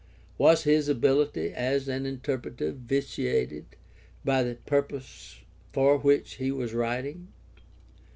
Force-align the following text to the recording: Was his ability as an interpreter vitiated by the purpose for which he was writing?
Was 0.39 0.63
his 0.63 0.89
ability 0.89 1.53
as 1.53 1.87
an 1.87 2.07
interpreter 2.07 2.71
vitiated 2.71 3.67
by 4.25 4.41
the 4.41 4.55
purpose 4.55 5.41
for 5.73 5.99
which 5.99 6.37
he 6.37 6.51
was 6.51 6.73
writing? 6.73 7.27